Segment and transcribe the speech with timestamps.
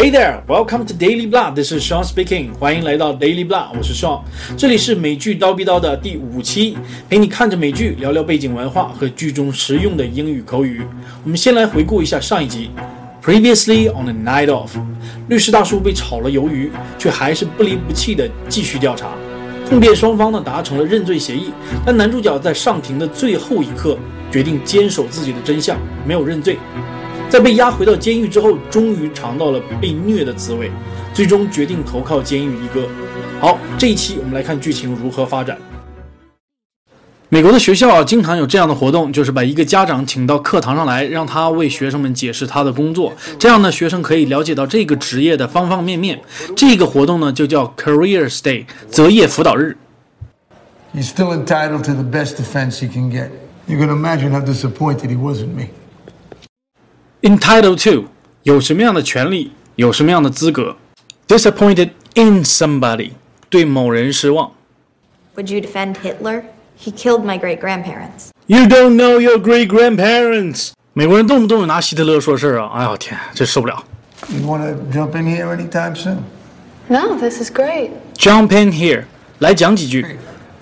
[0.00, 1.50] Hey there, welcome to Daily Blah.
[1.50, 2.54] This is Sean speaking.
[2.54, 4.22] 欢迎来到 Daily Blah，我是 Sean。
[4.56, 6.78] 这里是美剧刀逼刀的第五期，
[7.10, 10.80] 陪你看着美剧，聊聊背景文化和剧中实用的英语口语。
[11.22, 12.70] 我们先来回顾一下上一集。
[13.22, 14.74] Previously on The night of，
[15.28, 19.10] 律师大叔被炒了鱿鱼，却还是不离不弃的继续调查。
[19.68, 21.52] 控辩双方呢达成了认罪协议，
[21.84, 23.98] 但男主角在上庭的最后一刻
[24.32, 26.56] 决定坚守自己的真相，没有认罪。
[27.30, 30.68] 在被押回到监狱之后，终于尝到了被虐的滋味，
[31.14, 32.82] 最终决定投靠监狱一哥。
[33.40, 35.56] 好，这一期我们来看剧情如何发展。
[37.28, 46.20] 美国的学校啊，经常有这样的活动，就是把一个家长请到课堂上来，让他为学生们解释他的工作，这样呢，学生可以了解到这个职业的方方面面。
[46.56, 49.76] 这个活动呢，就叫 Careers Day，择业辅导日。
[50.92, 53.28] He's still entitled to the best defense he can get.
[53.68, 55.66] You can imagine how disappointed he was in me.
[57.21, 58.09] Entitled to
[58.43, 60.77] 有什么样的权利，有什么样的资格？
[61.27, 63.11] Disappointed in somebody
[63.49, 64.51] 对某人失望。
[65.35, 66.43] Would you defend Hitler?
[66.79, 68.29] He killed my great grandparents.
[68.47, 70.71] You don't know your great grandparents。
[70.93, 72.71] 美国人动不动就拿希特勒说事儿啊！
[72.75, 73.83] 哎呦天，这受不了。
[74.29, 76.17] You want to jump in here anytime soon?
[76.87, 77.89] No, this is great.
[78.15, 79.05] Jump in here，
[79.39, 80.05] 来讲几句。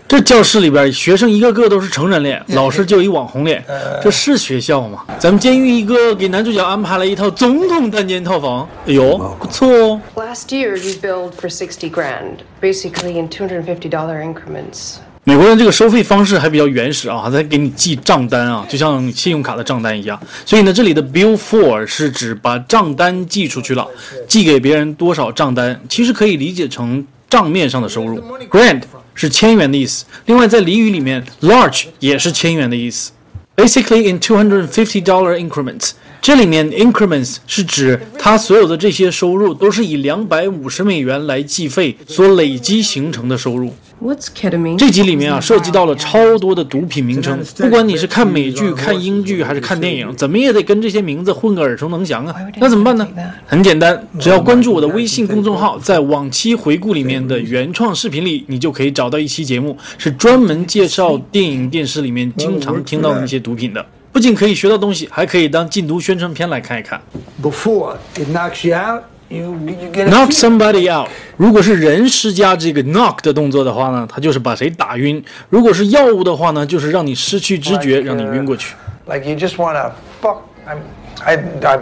[0.09, 3.63] 这教室里边学生一个个都是成人脸，老师就一网红脸，
[4.03, 5.05] 这是学校吗？
[5.19, 10.01] 咱们监狱一哥给男主角安排了一套总统单间套房，哎呦，不错哦。
[10.15, 14.95] Last year, you billed for sixty grand, basically in $250 increments.
[15.25, 20.19] 美国人这个收费方式还比较原始啊，还在给你记账单啊，就像信用卡的账单一样。
[20.47, 23.87] 所以呢，这里的 bill for 是指把账单寄出去了，
[24.27, 28.21] 寄给别人多少账单，其实可以理解成账面上的收入。
[28.49, 28.83] Grand
[29.15, 33.13] 是千元的意思，另外在俚语里面，large 也是千元的意思。
[33.57, 35.91] Basically in two hundred and fifty dollar increments，
[36.23, 43.75] 这里面 increments 是指他所有的这些收入都是以两百五十美元来计费所累积形成的收入。
[44.01, 44.79] What's ketamine?
[44.79, 52.35] 这集里面啊，涉及到了超多的毒品名称，不管你是看美剧、看英剧还是看电影，怎么也得跟这些名字混个耳熟能详啊。
[52.61, 53.09] 那怎么办呢？
[53.45, 63.85] 很简单，只要关注我的微信公众号，在往期回顾里面的原创视频里，你就可以找到一期节目，是专门介绍电影、电视里面经常听到的那些毒品的。
[64.13, 67.01] 不仅可以学到东西，还可以当禁毒宣传片来看一看。
[67.43, 71.10] Before it knocks you out, you you get a Knock few- somebody out。
[71.38, 78.76] 如果是人施加这个 knock 的动作的话呢，它就是把谁打晕；如果是药物的话呢，就是让你失去知觉，让你晕过去。
[79.08, 79.92] like you just want to
[80.22, 80.38] fuck.
[80.66, 80.78] I'm,
[81.26, 81.80] I, I,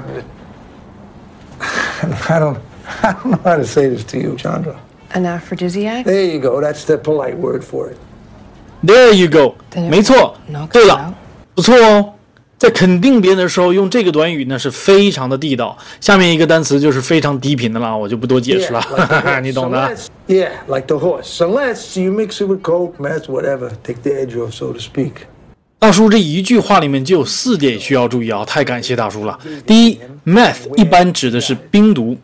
[2.27, 2.57] I don't,
[3.03, 4.75] I don't know how to say this to you, Chandra.
[5.13, 6.03] An aphrodisiac?
[6.05, 6.59] There you go.
[6.61, 7.97] That's the polite word for it.
[8.83, 11.13] There you go， Then 没错 knock，对 it 了 out.，
[11.53, 12.13] 不错哦。
[12.58, 15.76] 在肯定别人的时候用这个短语呢，是非常的地道。
[16.00, 19.40] 下面一个单词就是非常低频的了，我就不多解释了 like the horse.
[19.40, 19.96] 你懂的
[20.26, 21.24] yeah, like the horse.
[21.24, 23.70] So let's you mix it with coke, meth, whatever.
[23.82, 25.12] Take the edge off, so to speak.
[25.78, 29.38] 大叔这一句话里面就有四点需要注意啊，太感谢大叔了。
[29.66, 32.16] 第一，meth 一般指的是冰毒；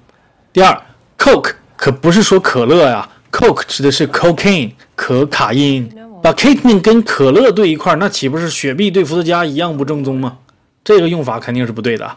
[0.50, 0.82] 第二
[1.18, 5.92] ，coke 可不是说可乐呀，coke 指的是 cocaine 可卡因。
[6.22, 10.38] 把 ketamine 跟可乐兑一块儿，那岂不是雪碧兑伏特加一样不正宗吗？
[10.84, 12.16] 这个用法肯定是不对的。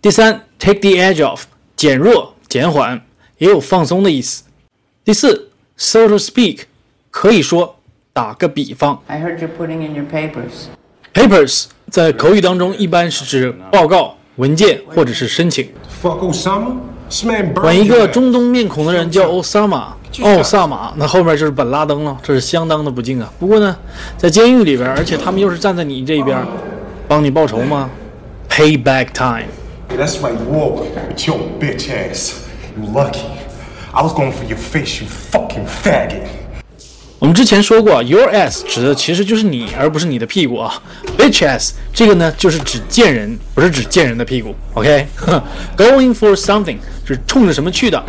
[0.00, 1.42] 第三，take the edge off
[1.76, 2.98] 减弱、减缓，
[3.36, 4.44] 也有放松的意思。
[5.04, 6.60] 第四，so to speak
[7.10, 7.76] 可以说，
[8.14, 8.98] 打个比方。
[9.06, 10.68] I heard you're putting in your papers.
[11.12, 15.68] Papers 在口语当中一般是指报告、文件或者是申请。
[16.02, 16.76] Fuck Osama?
[17.10, 19.42] This man 管一个.中东面孔的人叫欧
[20.22, 23.32] 奥萨马，那后面就是本拉登了，这是相当的不敬啊。
[23.38, 23.76] 不过呢，
[24.18, 26.38] 在监狱里边，而且他们又是站在你这一边，
[27.08, 27.88] 帮你报仇吗
[28.50, 29.46] ？Payback time。
[29.88, 32.34] That's right, war with your bitch ass.
[32.76, 33.26] You lucky.
[33.92, 36.41] I was going for your face, you fucking faggot.
[37.22, 40.82] 我们之前说过，your ass 指的其实就是你，而不是你的屁股啊。
[41.16, 44.52] bitch ass 这个呢，就是指贱人，不是指贱人的屁股。
[44.74, 48.04] OK，going、 for something 是冲着什么去的。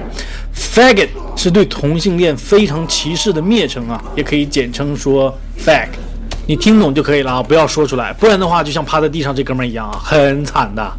[0.55, 5.31] faggot 是对同性恋非常歧视的蔑称啊，也可以简称说
[5.63, 5.89] fag。
[6.47, 10.91] 你听懂就可以了啊，不要说出来，不然的话就像趴在地上这哥们儿一样啊，很惨的。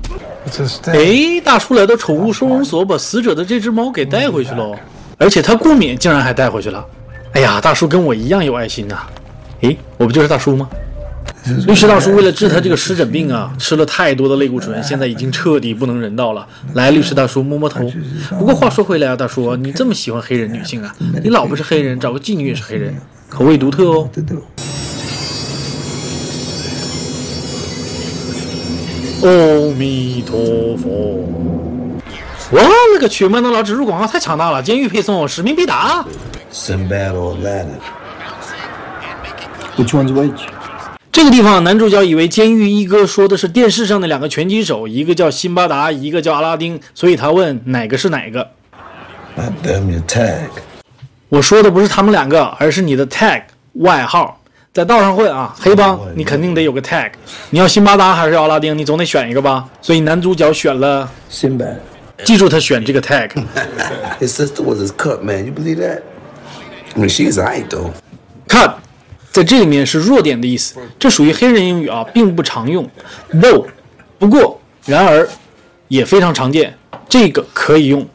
[0.86, 4.76] 哎，大叔来到宠物收容所，把死者的这只猫给带回去喽，
[5.18, 6.86] 而且他过敏，竟然还带回去了。
[7.34, 8.96] 哎呀，大叔跟我一样有爱心呐、
[9.62, 10.68] 诶，我不就是大叔吗？
[11.66, 16.46] 律师大叔为了治他这个湿疹病啊，吃了太多的类固醇，现在已经彻底不能人道了。
[16.74, 17.90] 来，律师大叔摸摸头。
[18.38, 20.94] 不过话说回来啊，大叔，你这么喜欢黑人女性啊？
[21.24, 22.94] 你老婆是黑人，找个妓女也是黑人，
[23.28, 24.08] 口味独特哦。
[29.22, 31.28] 阿弥陀佛。
[32.50, 33.26] 我勒个去！
[33.26, 36.06] 麦当劳植入广告太强大了，监狱配送，使命必达。
[36.54, 37.80] Sinbad or Aladdin?
[39.76, 40.46] Which one's which?
[41.10, 48.48] 这个地方，男主角以为监狱一哥说的是电视上的两个拳击手，一个叫辛巴达，一个叫阿拉丁，所以他问哪个是哪个。
[49.34, 50.48] God damn your tag.
[51.28, 53.42] 我说的不是他们两个，而是你的 tag
[53.74, 54.40] 外号。
[54.72, 57.10] 在道上混啊，黑帮你肯定得有个 tag。
[57.50, 59.68] 你要辛巴达还是要阿拉丁，你总得选一个吧。
[59.82, 61.78] 所以男主角选了，Sinbad.
[62.24, 63.30] 记住他选这个 tag。
[64.20, 65.44] His sister was his cut man.
[65.46, 66.02] You believe that?
[66.94, 67.90] I mean, she's alright though.
[68.46, 68.74] cut
[69.32, 72.88] 在这里面是弱点的意思，这属于黑人英语啊，并不常用。
[73.32, 73.66] though
[74.18, 75.28] 不过然而
[75.88, 76.72] 也非常常见，
[77.08, 78.06] 这个可以用。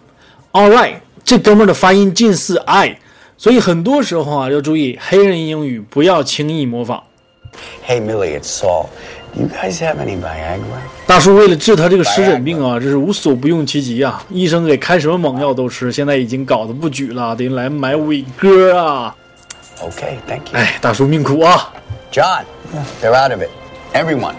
[0.54, 0.96] All right，
[1.26, 2.98] 这哥们儿的发音近似 I，
[3.38, 7.04] 所以很多时候啊要注意黑人英语不要轻易模仿。
[7.86, 8.88] Hey, Millie, it's Saul.
[9.36, 10.60] You guys have any Viagra?
[11.06, 14.24] 大叔为了治他这个湿疹病啊，这是无所不用其极啊！
[14.30, 19.16] 医生给开什么猛药都吃，现在已经搞得不举了，得来买伟哥啊
[19.80, 20.54] ！Okay, thank you.
[20.54, 21.72] 哎，大叔命苦啊
[22.12, 22.44] ！John,
[23.02, 23.50] they're out of it.
[23.94, 24.36] Everyone.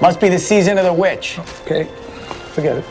[0.00, 1.38] Must be the season of the witch.
[1.64, 1.86] Okay.
[2.54, 2.84] Forget it.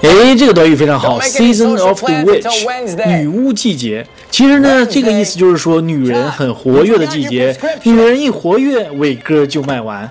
[0.00, 4.06] 哎，这个短语非常好 social of the Witch，女巫季节。
[4.30, 10.08] 其实呢，这个意思就是说女人很活跃的季节，女人一活跃，伟哥就卖完，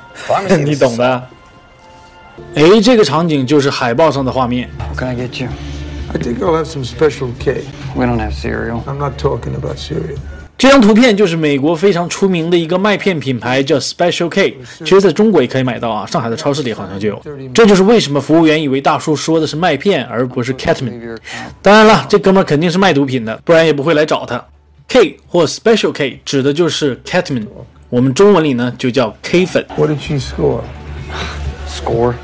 [0.66, 1.24] 你懂的。
[2.56, 4.70] 哎，这个场景就是海报上的画面。
[4.98, 5.48] Can I get you?
[6.14, 7.64] I think I'll have some special K.
[7.96, 8.82] We don't have cereal.
[8.86, 10.18] I'm not talking about cereal.
[10.58, 14.58] 这张图片就是美国非常出名的一个麦片品牌，叫 Special K。
[14.80, 17.22] 其实在中国也可以买到啊，上海的超市里好像就有。
[17.54, 21.16] 这就是为什么服务员以为大叔说的是麦片，而不是 Ketamine。
[21.62, 24.44] 当然了，这哥们儿肯定是卖毒品的，不然也不会来找他。
[24.88, 27.46] K 或 Special K 指的就是 Ketamine，
[27.90, 29.64] 我们中文里呢就叫 K 粉。
[29.76, 30.62] What did she score?
[31.68, 32.16] Score.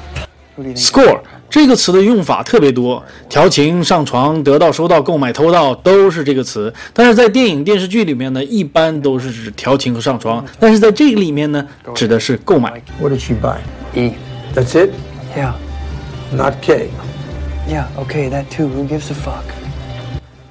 [0.76, 1.20] Score
[1.54, 6.74] 这个词的用法特别多，调情、上床、得到、收到、购买、偷盗都是这个词。
[6.92, 10.44] 但是在电影、电视剧里面呢，一般都是指调情和上床。
[10.60, 11.64] 但是在这个里面呢，
[11.94, 12.82] 指的是购买。
[13.00, 13.58] What did she buy?
[13.94, 14.14] E.
[14.56, 14.90] That's it?
[15.38, 15.54] Yeah.
[16.36, 16.90] Not K.
[17.70, 18.68] Yeah, okay, that too.
[18.70, 19.44] Who gives a fuck?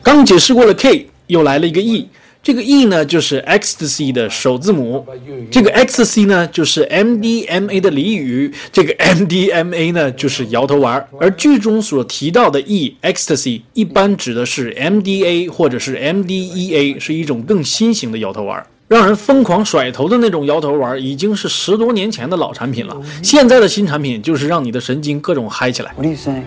[0.05, 2.09] 刚解释过了 K，又来了一个 E。
[2.43, 5.07] 这个 E 呢，就是 ecstasy 的首字母。
[5.49, 8.53] 这个 ecstasy 呢，就是 MDMA 的俚语。
[8.73, 11.07] 这个 MDMA 呢，就是摇头丸。
[11.21, 18.67] 而剧中所提到的 E ecstasy 一般指的是 MDA 或者是 MDEA，是一种更新型的摇头丸。
[18.89, 23.01] 让人疯狂甩头的那种摇头丸，已经是十多年前的老产品了。
[23.23, 25.93] 现在的新产品就是让你的神经各种嗨起来。
[25.97, 26.43] What are you saying?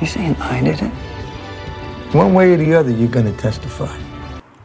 [0.00, 2.16] You saying I did it?
[2.16, 3.88] One way or the other, you're gonna testify.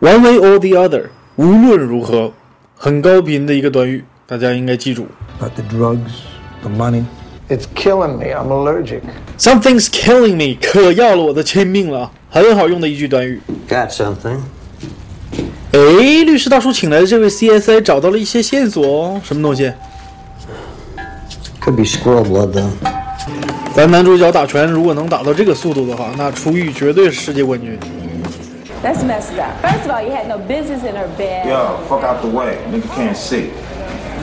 [0.01, 2.31] One way or the other，无论如何，
[2.77, 5.07] 很高频的一个短语，大家应该记住。
[5.37, 5.99] About the drugs,
[6.61, 7.03] the money.
[7.49, 8.27] It's killing me.
[8.33, 9.01] I'm allergic.
[9.37, 13.41] Something's killing me，可要了我的亲命了，很好用的一句短语。
[13.67, 14.37] Got something?
[15.73, 19.69] 哎，律师大叔请来的这位 CSI 找到了一些线索哦，什么东西
[21.61, 22.69] ？Could be squirrel blood, though.
[23.73, 27.77] 咱男主角打拳如果能打到这个速度的话，那出狱绝对是世界冠军。
[28.82, 29.60] That's messed up.
[29.62, 31.46] First of all, you had no business in her bed.
[31.46, 32.58] Yo, fuck out the way.
[32.70, 33.50] Nigga can't see.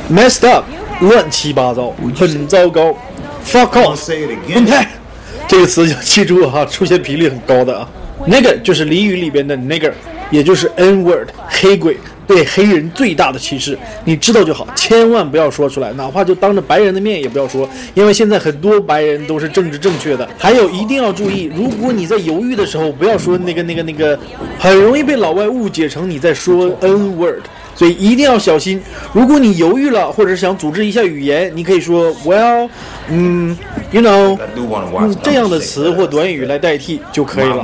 [0.09, 0.65] Messed up，
[0.99, 2.95] 乱七八糟，很糟糕。
[3.43, 4.67] Fuck off， Say it 滚 again.
[4.67, 4.87] 开！
[5.47, 7.89] 这个词要记住哈、出现频率很高的啊。
[8.27, 9.93] Nigger 就是俚语里边的 nigger，
[10.29, 20.28] 也就是 N word，黑鬼 对黑人最大的歧视，你知道就好，千万不要说出来，哪怕就当着白人的面也不要说，因为现在很多白人都是政治正确的。
[20.38, 24.18] 还有一定要注意，如果你在犹豫的时候，不要说那个那个那个，
[24.58, 27.44] 很容易被老外误解成你在说 N word。
[27.74, 28.80] 所以一定要小心。
[29.12, 32.70] 如果你犹豫了，或者是想组织一下语言，你可以说 Well，
[33.10, 33.54] 嗯
[33.92, 34.38] ，you wanna
[35.02, 37.62] 用这样的词或短语来代替就可以了。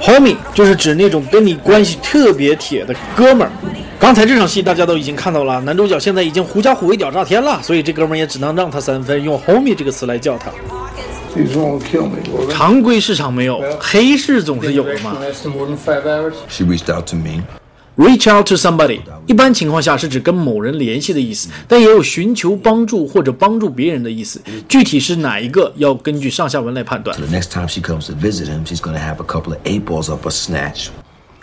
[0.00, 3.50] homie 就是指那种跟你关系特别铁的哥们儿。
[3.98, 10.50] 刚才这场戏大家都已经看到了男主角现在已经狐假虎威屌炸天了所以这哥们儿也只能让他三分用 homie 这个词来叫他。
[12.50, 15.16] 常规市场没有黑市总是有的嘛。
[16.48, 17.42] She reached out to me.
[17.98, 24.40] Reach out to somebody，一般情况下是指跟某人联系的意思，但也有寻求帮助或者帮助别人的意思。
[24.68, 27.16] 具体是哪一个，要根据上下文来判断。
[27.18, 30.08] The next time she comes to visit him, she's gonna have a couple of eight balls
[30.12, 30.90] up her snatch.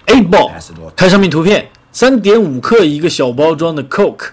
[0.05, 0.50] Eight ball，
[0.95, 4.29] 看上面图片，三点五克一个小包装的 Coke。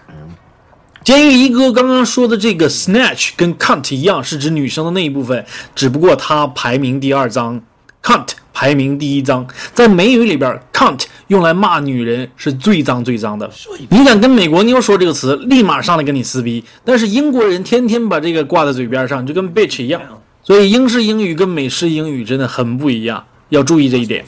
[1.03, 7.61] 监狱一哥刚刚说的这个 snatch 跟 cunt 一样，是指女生的那一部分，只不过它排名第二脏。
[8.03, 9.47] Cunt 排名第一脏。
[9.73, 13.51] 在美语里边，cunt 用来骂女人是最脏最脏的。
[13.89, 16.65] 你敢跟美国妞说这个词，立马上来跟你撕逼。
[16.85, 20.01] 但是英国人天天把这个挂在嘴边上，就跟 bitch 一样。
[20.43, 24.25] 所以英式英语跟美式英语真的很不一样，要注意这一点。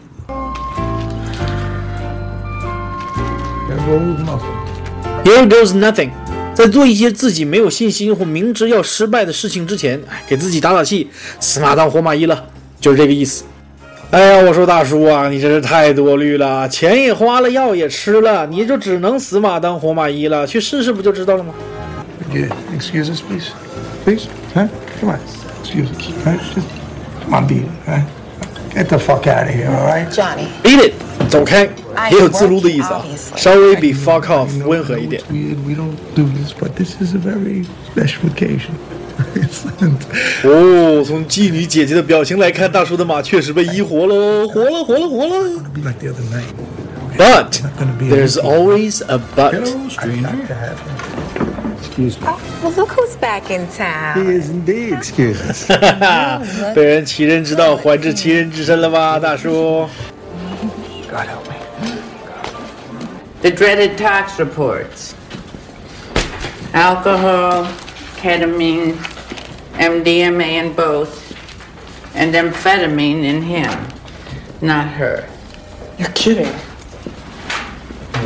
[5.25, 6.11] Here goes nothing。
[6.55, 12.45] 在做一些自己没有信心或明知要失败的事情之前，哎，给自己打打气，死马当活马医了，
[12.81, 13.45] 就是这个意思。
[14.15, 21.53] 哎呀，我说大叔啊，你真是太多虑了，钱也花了，药也吃了，你就只能死马当活马医了，去试试不就知道了吗
[22.33, 23.49] ？Yeah, excuse us, please.
[24.05, 24.69] Please, huh?
[25.01, 25.19] Come on.
[25.65, 26.15] Excuse us.
[26.25, 26.37] Huh?
[26.55, 26.69] Just,
[27.25, 28.03] come on, beat it, huh?
[28.73, 30.09] Get the fuck out of here, all right?
[30.09, 30.47] Johnny.
[30.63, 30.93] Beat it，
[31.29, 31.69] 走开，
[32.13, 33.05] 也有自撸的意思啊，
[33.35, 35.21] 稍微比 fuck off 温和一点。
[35.29, 38.75] We don't do this, but this is a very special occasion.
[39.80, 39.96] And
[40.44, 45.60] 哦，从妓女姐姐的表情来看，大叔的马确实被医活喽，活了，活了，活了。
[45.74, 46.54] be like the other night.
[47.18, 47.62] But
[48.00, 49.54] there's always a but.
[49.98, 50.96] I have to have him.
[51.82, 52.28] Excuse me.
[52.62, 54.16] Well, look who's back in town.
[54.16, 54.98] He is indeed.
[54.98, 55.68] Excuse us.
[56.74, 59.88] 被人其人之道还治其人之身了吧，大叔？
[61.10, 61.56] God help me.
[63.42, 65.14] The dreaded tox reports.
[66.74, 67.66] Alcohol,
[68.24, 68.96] ketamine,
[69.78, 71.34] MDMA in both,
[72.16, 73.70] and amphetamine in him,
[74.62, 75.26] not her.
[75.98, 76.52] You're kidding.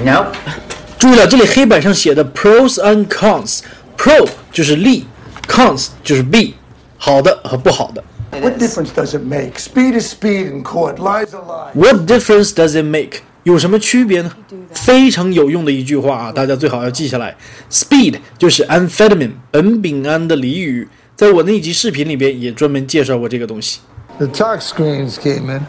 [0.03, 0.36] Nope.
[0.98, 5.05] 注意了，这里黑板上写的 pros and cons，pro 就是利，
[5.48, 6.55] cons 就是弊，
[6.98, 8.03] 好的和不好的。
[8.31, 9.60] What difference does it make?
[9.60, 10.95] Speed is speed in court.
[10.95, 11.74] Lies are lies.
[11.75, 13.22] What difference does it make？
[13.49, 14.31] 有什么区别呢？
[14.73, 17.35] 非常有用的一句话啊，大家最好要记下来。
[17.71, 20.87] Speed 就是 amphetamine 苯丙胺的俚语，
[21.17, 23.81] 在我那集视频里边也专门介绍过这个东西。
[24.19, 25.62] The talk screens came in.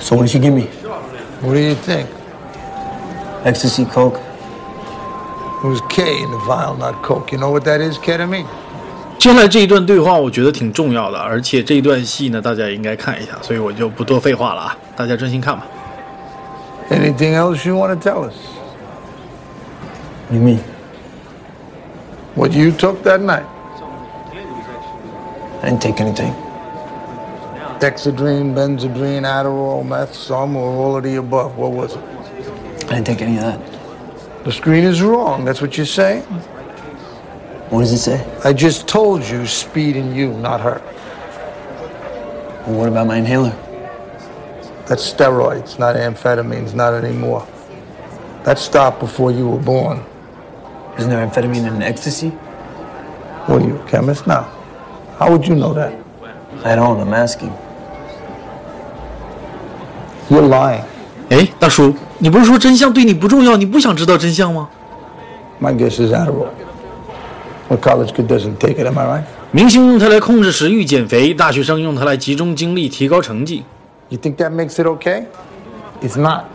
[0.00, 0.64] So what did she give me?
[1.42, 2.06] What do you think?
[3.44, 4.18] Ecstasy, coke.
[5.62, 7.32] It was K in the vial, not Coke.
[7.32, 8.46] You know what that is, ketamine?
[9.18, 15.66] 接下来这一段对话，我觉得挺重要的，而且这一段戏呢，大家也应该看一下，所以我就不多废话了啊，大家专心看吧。
[16.90, 18.36] Anything else you want to tell us?
[20.32, 20.58] You mean?
[22.34, 23.46] What you took that night?
[25.62, 26.32] I didn't take anything.
[27.80, 31.56] Dexedrine, Benzedrine, Adderall, meth, some, or all of the above.
[31.56, 32.04] What was it?
[32.84, 34.44] I didn't take any of that.
[34.44, 35.44] The screen is wrong.
[35.44, 36.22] That's what you're saying?
[37.70, 38.26] What does it say?
[38.44, 40.82] I just told you speed in you, not her.
[42.66, 43.56] Well, what about my inhaler?
[44.89, 47.43] That's steroids, not amphetamines, not anymore.
[48.43, 49.99] That stopped before you were born.
[50.97, 52.29] Isn't there amphetamine in ecstasy?
[53.47, 54.45] What are you, a chemist now?
[55.17, 55.93] How would you know that?
[56.63, 56.99] I don't.
[56.99, 57.51] I'm asking.
[60.29, 60.83] You're lying.
[61.29, 64.69] 哎，大叔，你不是说真相对你不重要，你不想知道真相吗？
[65.59, 66.49] My guess is Adderall.
[67.67, 69.23] What college kid doesn't take it, am I right?
[69.51, 73.63] 明星用它来控制食欲、减肥，大学生用它来集中精力、提高成绩。
[74.10, 75.28] You think that makes it okay?
[76.02, 76.50] It's not.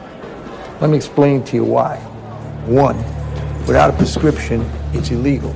[0.82, 1.96] Let me explain to you why.
[2.66, 2.98] One,
[3.66, 5.56] without a prescription, it's illegal.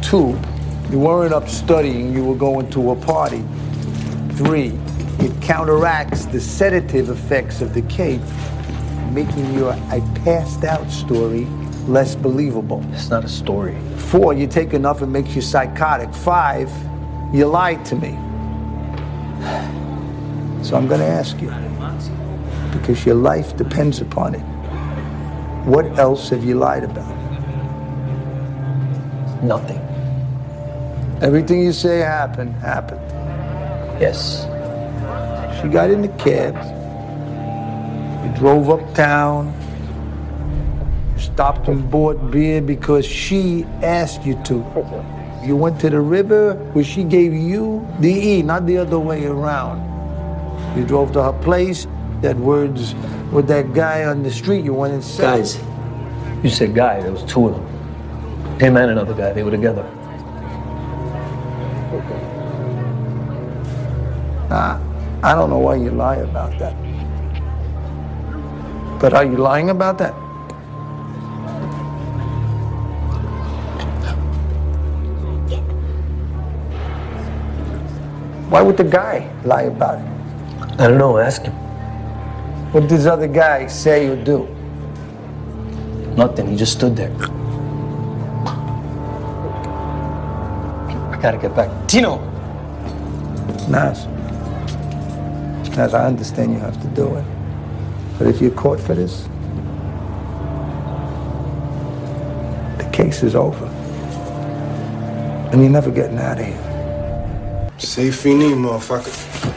[0.00, 0.38] Two,
[0.90, 3.44] you weren't up studying, you were going to a party.
[4.32, 4.72] Three,
[5.18, 8.22] it counteracts the sedative effects of the cape,
[9.10, 11.44] making your I passed out story
[11.86, 12.82] less believable.
[12.94, 13.76] It's not a story.
[13.96, 16.14] Four, you take enough, it makes you psychotic.
[16.14, 16.70] Five,
[17.30, 18.18] you lied to me.
[20.64, 21.50] So I'm going to ask you,
[22.72, 24.40] because your life depends upon it.
[25.66, 27.14] What else have you lied about?
[29.42, 29.78] Nothing.
[31.20, 33.02] Everything you say happened, happened.
[34.00, 34.46] Yes.
[35.60, 36.54] She got in the cab.
[38.24, 39.52] You drove uptown.
[41.14, 44.64] You stopped and bought beer because she asked you to.
[45.44, 49.26] You went to the river where she gave you the E, not the other way
[49.26, 49.93] around.
[50.76, 51.86] You drove to her place.
[52.20, 52.94] That words
[53.32, 54.64] with that guy on the street.
[54.64, 55.22] You went and said.
[55.22, 55.60] Guys.
[56.42, 57.02] You said guy.
[57.02, 58.58] There was two of them.
[58.58, 59.32] Him and another guy.
[59.32, 59.82] They were together.
[64.48, 64.80] Nah,
[65.22, 66.74] I don't know why you lie about that.
[69.00, 70.12] But are you lying about that?
[78.48, 80.13] Why would the guy lie about it?
[80.76, 81.18] I don't know.
[81.18, 81.52] Ask him.
[82.72, 84.48] What did this other guy say or do?
[86.16, 86.48] Nothing.
[86.48, 87.12] He just stood there.
[91.12, 91.70] I gotta get back.
[91.86, 92.18] Tino!
[93.68, 94.06] Nas.
[95.78, 97.24] As I understand, you have to do it.
[98.18, 99.28] But if you're caught for this,
[102.78, 103.66] the case is over.
[105.52, 107.72] And you're never getting out of here.
[107.78, 109.53] Say fini, motherfucker.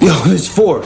[0.00, 0.82] Yo, it's four.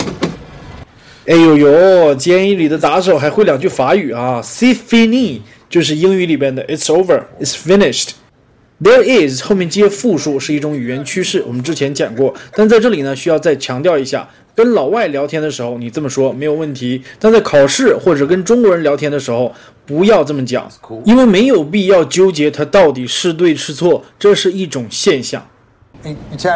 [1.26, 8.10] 哎呦呦，监狱里的打手还会两句法语啊 c fini 就是英语里边的 "It's over, it's finished"。
[8.82, 20.66] There is 后面接复数是一种语言趋势，我们之前讲过，但在这里呢需要再强调一下，跟老外聊天的时候你这么说没有问题，但在考试或者跟中国人聊天的时候不要这么讲，
[21.04, 25.46] 因为没有必要纠结它到底是对是错，这是一种现象。
[26.02, 26.46] It's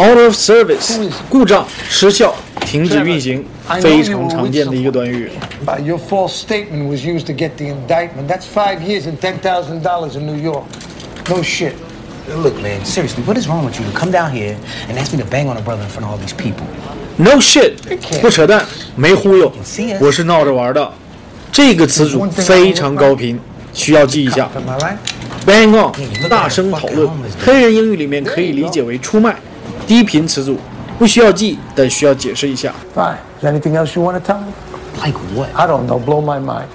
[0.00, 0.98] out of service.
[1.28, 3.44] 故障、失效、停止运行，
[3.82, 5.30] 非常常见的一个短语。
[5.66, 8.26] But your false statement was used to get the indictment.
[8.26, 10.64] That's five years and ten thousand dollars in New York.
[11.28, 11.74] No shit.
[12.42, 14.56] Look, man, seriously, what is wrong with you to come down here
[14.88, 16.64] and ask me to bang on a brother in front of all these people?
[17.16, 17.74] No shit，
[18.22, 18.64] 不扯淡，
[18.96, 19.52] 没忽悠，
[20.00, 20.90] 我是闹着玩的。
[21.52, 23.38] 这个词组非常高频，
[23.74, 24.48] 需要记一下。
[25.44, 25.92] Bang on，
[26.28, 27.10] 大声讨论，
[27.44, 29.36] 黑人英语里面可以理解为出卖。
[29.90, 30.56] 低频词组
[31.00, 32.72] 不需要记，但需要解释一下。
[32.94, 33.16] Fine.
[33.40, 34.52] Is there anything else you want to tell me?
[35.04, 35.48] Like what?
[35.52, 35.98] I don't know.
[35.98, 36.66] Blow my mind.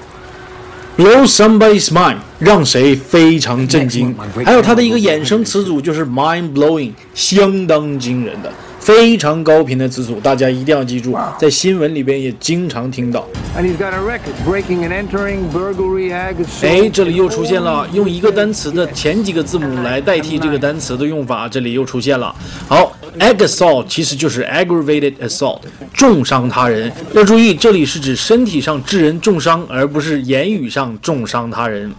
[0.98, 4.14] Blow somebody's mind，让谁非常震惊。
[4.44, 8.52] 还有它的一个衍生词组就是 mind blowing，相当惊人的，
[8.86, 13.28] 非常高频的词组，大家一定要记住，在新闻里边也经常听到。
[13.58, 16.68] And he's got a record: breaking and entering, burglary, ag, assault.
[16.68, 22.36] 哎，这里又出现了用一个单词的前几个字母来代替这个单词的用法，这里又出现了。
[22.68, 25.62] 好，ag assault 其实就是 aggravated assault，
[25.92, 26.92] 重伤他人。
[27.14, 31.92] 要注意，这里是指身体上致人重伤，而不是言语上重伤他人。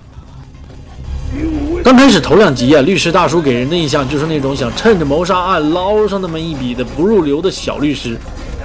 [1.86, 8.18] 刚开始头两集啊，律师大叔给人的印象就是那种想趁着谋杀案捞上那么一笔的不入流的小律师，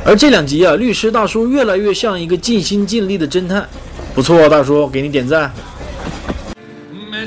[0.03, 3.63] 而这两集啊，律师大叔越来越像一个尽心尽力的侦探，
[4.15, 5.53] 不错，大叔，给你点赞。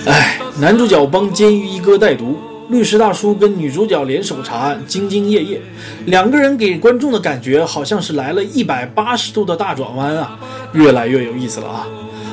[0.06, 5.62] 哎，男主角帮监狱一哥带毒，律师大叔跟女主角联手查案，兢兢业业，
[6.06, 10.36] 两个人给观众的感觉好像是来了一百八十度的大转弯啊，
[10.72, 11.86] 越来越有意思了啊。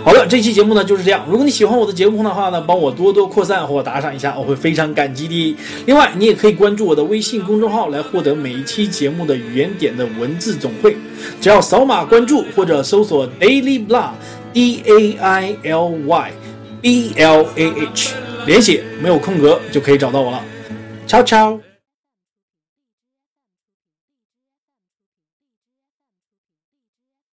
[0.04, 1.24] 好了，这期节目呢就是这样。
[1.30, 5.56] 如果你喜欢我的节目的话呢，帮我多多扩散或打赏一下，我会非常感激的。
[5.86, 10.98] 另外，你也可以关注我的微信公众号来获得每一期节目的语言点的文字总汇。
[11.40, 16.32] 只要扫码关注或者搜索 Daily Blah，D A I L Y
[16.82, 18.14] B L A H，
[18.46, 20.42] 连写没有空格就可以找到我了。
[21.08, 21.71] Ciao ciao。